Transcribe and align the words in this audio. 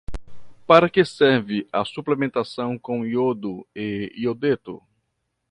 Para 0.65 0.89
que 0.89 1.05
serve 1.05 1.67
a 1.71 1.85
suplementação 1.85 2.75
com 2.75 3.05
iodo 3.05 3.67
e 3.75 4.11
iodeto? 4.17 4.81